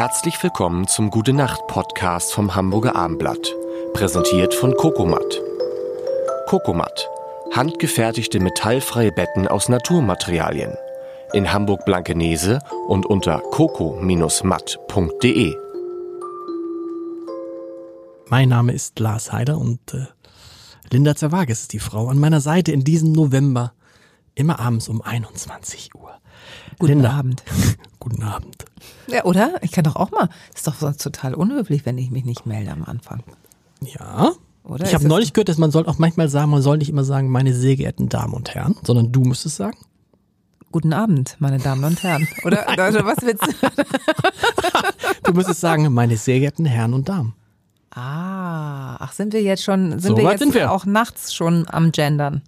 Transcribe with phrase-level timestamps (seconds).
[0.00, 3.54] Herzlich willkommen zum Gute Nacht Podcast vom Hamburger Armblatt,
[3.92, 5.42] präsentiert von Kokomat.
[6.46, 7.06] Kokomat,
[7.52, 10.72] handgefertigte metallfreie Betten aus Naturmaterialien.
[11.34, 15.54] In Hamburg Blankenese und unter coco-matt.de.
[18.30, 20.06] Mein Name ist Lars Heider und äh,
[20.90, 23.74] Linda Zerwages ist die Frau an meiner Seite in diesem November,
[24.40, 26.10] immer abends um 21 Uhr.
[26.78, 27.10] Guten Linda.
[27.12, 27.42] Abend.
[28.00, 28.64] Guten Abend.
[29.06, 29.54] Ja, oder?
[29.62, 30.28] Ich kann doch auch mal.
[30.54, 33.22] Ist doch sonst total unhöflich, wenn ich mich nicht melde am Anfang.
[33.82, 34.32] Ja.
[34.64, 34.84] Oder?
[34.86, 37.28] Ich habe neulich gehört, dass man soll auch manchmal sagen, man soll nicht immer sagen,
[37.28, 39.78] meine sehr geehrten Damen und Herren, sondern du musst es sagen.
[40.72, 42.28] Guten Abend, meine Damen und Herren.
[42.44, 43.52] Oder, oder was willst du?
[45.24, 47.34] Du müsstest sagen, meine sehr geehrten Herren und Damen.
[47.94, 50.72] Ah, ach, sind wir jetzt schon, sind So wir jetzt sind wir.
[50.72, 52.42] auch nachts schon am Gendern?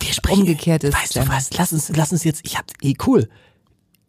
[0.00, 0.40] Wir sprechen.
[0.40, 1.50] Umgekehrtes Weißt du was?
[1.56, 3.28] Lass uns, lass uns jetzt, ich hab, eh, cool.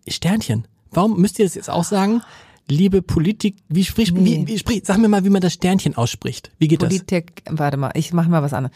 [0.07, 0.67] Sternchen.
[0.91, 2.21] Warum müsst ihr das jetzt auch sagen?
[2.67, 4.43] Liebe Politik, wie spricht, Nee.
[4.45, 6.51] wie, wie spricht, sag mir mal, wie man das Sternchen ausspricht.
[6.59, 6.89] Wie geht das?
[6.89, 8.75] Politik, warte mal, ich mach mal was anderes.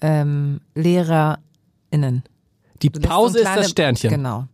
[0.00, 2.22] Ähm, LehrerInnen.
[2.82, 4.10] Die Du Pause so ist kleine- das Sternchen.
[4.10, 4.46] Genau.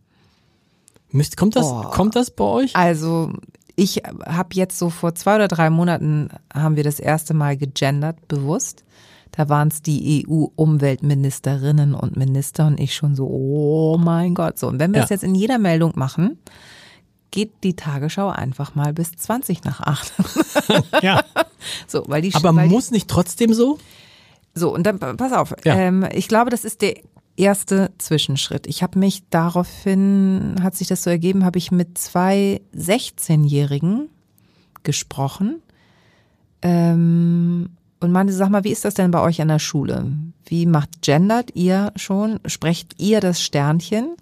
[1.11, 1.81] Müsst, kommt das, Oh.
[1.91, 2.75] kommt das bei euch?
[2.75, 3.31] Also
[3.75, 8.27] ich habe jetzt so vor zwei oder drei Monaten haben wir das erste Mal gegendert,
[8.27, 8.83] bewusst.
[9.37, 14.57] Da waren es die EU-Umweltministerinnen und Minister und ich schon so, oh mein Gott.
[14.57, 15.03] So, und wenn wir Ja.
[15.03, 16.37] das jetzt in jeder Meldung machen,
[17.31, 20.13] geht die Tagesschau einfach mal bis 20 nach 8.
[21.01, 21.21] Ja.
[21.87, 23.77] so, weil die Aber weil die- muss nicht trotzdem so?
[24.53, 25.53] so, und dann pass auf.
[25.65, 25.75] Ja.
[25.75, 26.95] Ähm, ich glaube, das ist der
[27.35, 28.67] erste Zwischenschritt.
[28.67, 34.07] Ich habe mich daraufhin, hat sich das so ergeben, habe ich mit zwei 16-Jährigen
[34.83, 35.61] gesprochen.
[36.61, 37.69] Ähm,
[38.05, 40.07] und meinte, sag mal, wie ist das denn bei euch an der Schule?
[40.45, 42.39] Wie macht, gendert ihr schon?
[42.45, 44.15] Sprecht ihr das Sternchen?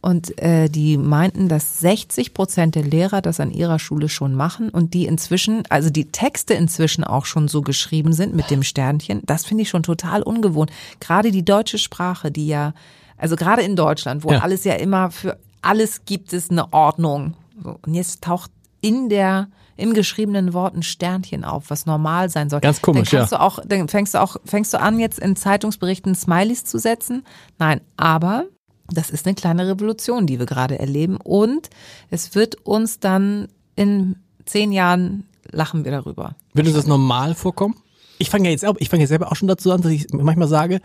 [0.00, 4.68] Und äh, die meinten, dass 60 Prozent der Lehrer das an ihrer Schule schon machen
[4.68, 9.22] und die inzwischen, also die Texte inzwischen auch schon so geschrieben sind mit dem Sternchen.
[9.26, 10.70] Das finde ich schon total ungewohnt.
[11.00, 12.74] Gerade die deutsche Sprache, die ja,
[13.16, 14.38] also gerade in Deutschland, wo Ja.
[14.38, 17.34] alles ja immer für alles gibt es eine Ordnung.
[17.64, 22.60] Und jetzt taucht in der im geschriebenen Wort ein Sternchen auf, was normal sein soll.
[22.60, 23.26] Ganz komisch, dann ja.
[23.26, 27.24] Du auch, dann fängst du auch, fängst du an, jetzt in Zeitungsberichten Smileys zu setzen?
[27.58, 28.46] Nein, aber
[28.90, 31.16] das ist eine kleine Revolution, die wir gerade erleben.
[31.16, 31.70] Und
[32.10, 34.16] es wird uns dann in
[34.46, 36.34] zehn Jahren lachen wir darüber.
[36.54, 37.76] Würde uns das normal vorkommen?
[38.18, 40.06] Ich fange ja jetzt auch, ich fange ja selber auch schon dazu an, dass ich
[40.12, 40.80] manchmal sage,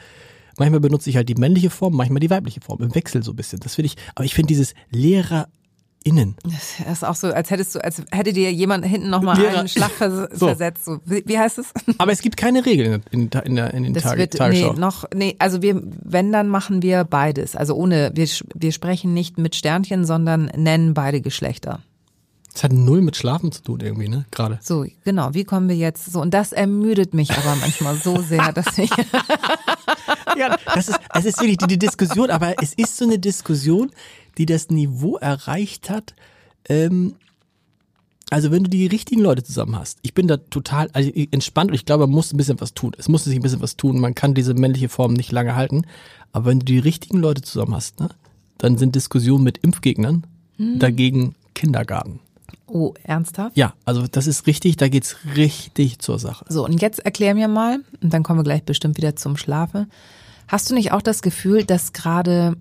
[0.60, 3.36] manchmal benutze ich halt die männliche Form, manchmal die weibliche Form, im Wechsel so ein
[3.36, 3.60] bisschen.
[3.60, 4.75] Das finde ich, aber ich finde dieses
[6.06, 6.36] LehrerInnen.
[6.44, 9.91] Das ist auch so, als hättest du, als hätte dir jemand hinten nochmal einen Schlag
[9.91, 10.47] vers So.
[10.47, 10.86] versetzt.
[10.86, 11.68] So, wie, wie heißt es?
[11.97, 14.38] Aber es gibt keine Regeln in, in, in, der- in den Das Tage, wird, nee,
[14.40, 14.74] Tagesschau.
[14.74, 17.56] noch, nee, also wir, wenn, dann machen wir beides.
[17.56, 21.80] Also ohne, wir, wir sprechen nicht mit Sternchen, sondern nennen beide Geschlechter.
[22.53, 24.25] Das hat null mit Schlafen zu tun irgendwie, ne?
[24.30, 24.59] Gerade.
[24.62, 26.22] So, genau, wie kommen wir jetzt so?
[26.22, 28.92] Und das ermüdet mich aber manchmal so sehr, dass ich,
[30.38, 33.92] Ja, das ist, es ist wirklich die, die Diskussion, aber es ist so eine Diskussion,
[34.38, 36.14] die das Niveau erreicht hat.
[36.68, 37.16] Ähm,
[38.30, 41.76] also wenn du die richtigen Leute zusammen hast, ich bin da total also entspannt und
[41.76, 42.94] ich glaube, man muss ein bisschen was tun.
[42.98, 44.00] Es muss sich ein bisschen was tun.
[44.00, 45.84] Man kann diese männliche Form nicht lange halten.
[46.32, 48.10] Aber wenn du die richtigen Leute zusammen hast, ne,
[48.58, 50.26] dann sind Diskussionen mit Impfgegnern
[50.80, 52.20] dagegen Kindergarten.
[52.68, 53.58] oh, ernsthaft?
[53.58, 56.46] Ja, also das ist richtig, da geht's richtig zur Sache.
[56.50, 59.92] So, und jetzt erklär mir mal, und dann kommen wir gleich bestimmt wieder zum Schlafen.
[60.48, 62.56] Hast du nicht auch das Gefühl, dass gerade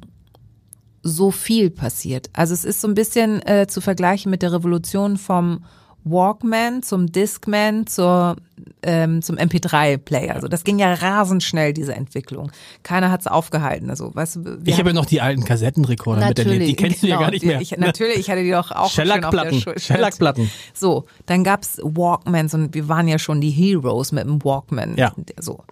[1.02, 2.30] so viel passiert?
[2.32, 5.64] Also es ist so ein bisschen äh, zu vergleichen mit der Revolution vom
[6.04, 8.36] Walkman zum Discman zur,
[8.82, 10.34] ähm, zum MP3-Player.
[10.34, 12.50] Also das ging ja rasend schnell, diese Entwicklung.
[12.82, 13.88] Keiner hat's aufgehalten.
[13.88, 16.66] Also, weißt du, Ich habe ja noch die alten Kassettenrekorder miterlebt.
[16.66, 17.60] Die kennst du ja genau, gar nicht mehr.
[17.60, 19.78] Ich, natürlich, ich hatte die doch auch schon auf der Schellackplatten.
[19.78, 20.50] Schellackplatten.
[20.74, 24.96] So, dann gab's Walkmans und wir waren ja schon die Heroes mit dem Walkman.
[24.96, 25.12] Ja.
[25.38, 25.62] So.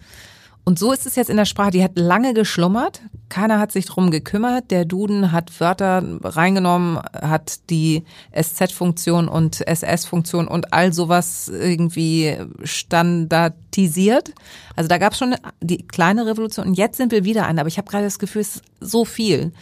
[0.65, 1.71] Und so ist es jetzt in der Sprache.
[1.71, 3.01] Die hat lange geschlummert.
[3.29, 4.71] Keiner hat sich drum gekümmert.
[4.71, 8.05] Der Duden hat Wörter reingenommen, hat die
[8.39, 14.33] SZ-Funktion und SS-Funktion und all sowas irgendwie standardisiert.
[14.77, 16.67] Also da gab es schon die kleine Revolution.
[16.69, 17.61] Und jetzt sind wir wieder eine.
[17.61, 19.53] Aber ich habe gerade das Gefühl, es ist so viel.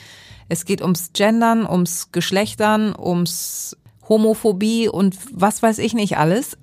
[0.48, 3.76] Es geht ums Gendern, ums Geschlechtern, ums
[4.08, 6.56] Homophobie und was weiß ich nicht alles.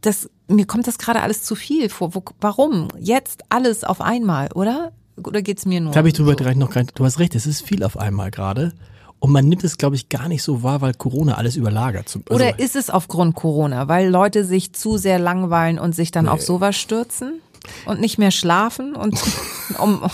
[0.00, 2.14] Das, mir kommt das gerade alles zu viel vor.
[2.14, 2.88] Wo, warum?
[2.98, 4.92] Jetzt alles auf einmal, oder?
[5.22, 5.92] Oder geht's mir nur?
[5.92, 6.36] Da habe ich drüber so?
[6.36, 6.98] direkt noch gar nicht.
[6.98, 8.72] Du hast recht, es ist viel auf einmal gerade.
[9.20, 12.08] Und man nimmt es, glaube ich, gar nicht so wahr, weil Corona alles überlagert.
[12.08, 16.12] Zum- Also, Oder ist es aufgrund Corona, weil Leute sich zu sehr langweilen und sich
[16.12, 17.40] dann auf sowas stürzen
[17.84, 19.18] und nicht mehr schlafen und
[19.78, 20.02] um.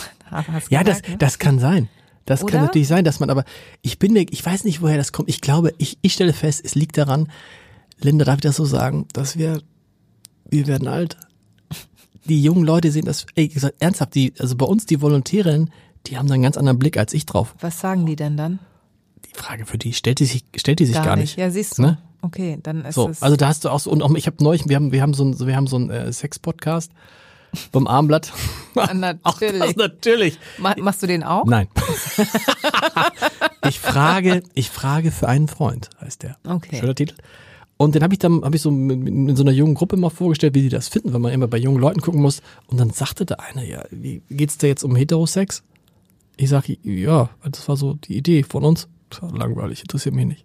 [0.68, 1.16] Ja, das, ne?
[1.18, 1.88] das kann sein.
[2.24, 2.52] Das Oder?
[2.54, 3.44] kann natürlich sein, dass man, aber
[3.82, 5.28] ich bin mir, ich weiß nicht, woher das kommt.
[5.28, 7.30] Ich glaube, ich, ich stelle fest, es liegt daran,
[8.00, 9.60] Linda, darf ich das so sagen, dass wir,
[10.50, 11.16] wir werden alt.
[12.26, 15.70] Die jungen Leute sehen das, ey, gesagt, ernsthaft, die, also bei uns, die Volontärinnen,
[16.06, 17.54] die haben da einen ganz anderen Blick als ich drauf.
[17.60, 18.58] Was sagen die denn dann?
[19.26, 21.36] Die Frage für die stellt die sich, stellt die sich gar, nicht.
[21.36, 21.82] Ja, siehst du.
[21.82, 21.98] Ne?
[22.22, 23.22] Okay, dann ist So, es.
[23.22, 25.12] also da hast du auch so, und auch, ich habe neulich, wir haben, wir haben
[25.12, 26.92] so ein, wir haben so ein äh, Sex-Podcast
[27.72, 28.32] beim Armblatt.
[28.74, 29.60] Auch natürlich.
[29.60, 30.38] das natürlich.
[30.58, 31.44] Ma machst du den auch?
[31.44, 31.68] Nein.
[33.68, 36.36] ich frage, ich frage für einen Freund, heißt der.
[36.46, 36.78] Okay.
[36.80, 37.14] Schöner Titel.
[37.76, 40.54] Und den habe ich dann, habe ich so in so einer jungen Gruppe mal vorgestellt,
[40.54, 42.40] wie die das finden, weil man immer bei jungen Leuten gucken muss.
[42.68, 45.62] Und dann sagte da einer, ja, wie geht's da jetzt um Heterosex?
[46.36, 48.88] Ich sag, ja, das war so die Idee von uns.
[49.20, 50.44] Langweilig, interessiert mich nicht.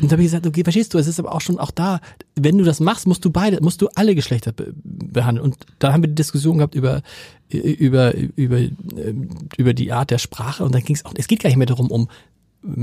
[0.00, 2.00] Und da habe ich gesagt, okay, verstehst du, es ist aber auch schon auch da,
[2.36, 5.44] wenn du das machst, musst du beide, musst du alle Geschlechter be behandeln.
[5.44, 7.02] Und da haben wir die Diskussion gehabt über,
[7.50, 11.40] über, über, ähm, über die Art der Sprache und dann ging es auch, es geht
[11.40, 12.08] gar nicht mehr darum, um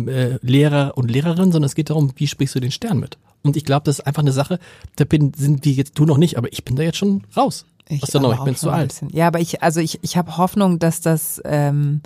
[0.08, 3.18] äh, Lehrer und Lehrerinnen, sondern es geht darum, wie sprichst du den Stern mit.
[3.44, 4.60] Und ich glaube, das ist einfach eine Sache,
[4.98, 7.66] da bin, sind wir jetzt, du noch nicht, aber ich bin da jetzt schon raus.
[7.90, 8.34] aus der aber Nummer.
[8.34, 9.02] ich auch bin zu alt.
[9.12, 12.02] Ja, aber ich, also ich, ich habe Hoffnung, dass das ähm,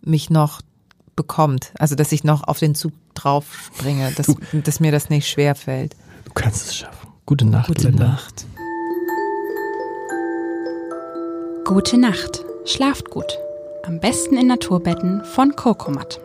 [0.00, 0.62] mich noch
[1.14, 1.72] bekommt.
[1.78, 4.34] Also dass ich noch auf den Zug drauf springe, dass,
[4.64, 5.94] dass mir das nicht schwer fällt.
[6.24, 7.08] Du kannst es schaffen.
[7.26, 8.04] Gute Nacht, Gute Linda.
[8.08, 8.46] Nacht.
[11.64, 12.44] Gute Nacht.
[12.64, 13.38] Schlaft gut.
[13.84, 16.20] Am besten in Naturbetten von Kokomat.